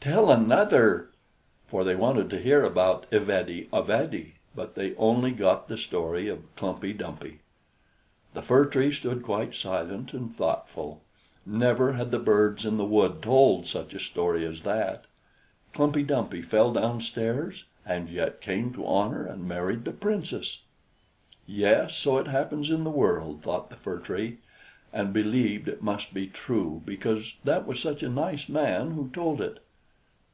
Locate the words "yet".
18.08-18.40